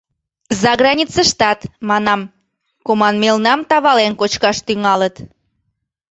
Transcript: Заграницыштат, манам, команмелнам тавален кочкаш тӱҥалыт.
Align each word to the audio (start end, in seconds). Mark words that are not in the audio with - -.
Заграницыштат, 0.61 1.59
манам, 1.89 2.21
команмелнам 2.87 3.59
тавален 3.69 4.13
кочкаш 4.19 4.57
тӱҥалыт. 4.65 5.15